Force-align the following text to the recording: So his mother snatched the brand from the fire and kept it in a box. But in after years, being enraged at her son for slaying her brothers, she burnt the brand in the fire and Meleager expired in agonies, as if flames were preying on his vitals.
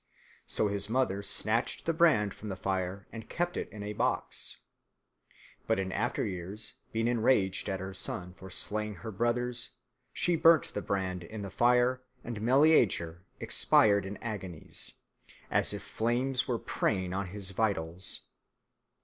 So 0.47 0.67
his 0.67 0.89
mother 0.89 1.21
snatched 1.21 1.85
the 1.85 1.93
brand 1.93 2.33
from 2.33 2.49
the 2.49 2.55
fire 2.55 3.05
and 3.11 3.29
kept 3.29 3.55
it 3.55 3.69
in 3.69 3.83
a 3.83 3.93
box. 3.93 4.57
But 5.67 5.77
in 5.77 5.91
after 5.91 6.25
years, 6.25 6.73
being 6.91 7.07
enraged 7.07 7.69
at 7.69 7.79
her 7.79 7.93
son 7.93 8.33
for 8.33 8.49
slaying 8.49 8.95
her 8.95 9.11
brothers, 9.11 9.69
she 10.11 10.35
burnt 10.35 10.73
the 10.73 10.81
brand 10.81 11.23
in 11.23 11.43
the 11.43 11.51
fire 11.51 12.01
and 12.23 12.41
Meleager 12.41 13.27
expired 13.39 14.07
in 14.07 14.17
agonies, 14.23 14.93
as 15.51 15.71
if 15.71 15.83
flames 15.83 16.47
were 16.47 16.57
preying 16.57 17.13
on 17.13 17.27
his 17.27 17.51
vitals. 17.51 18.21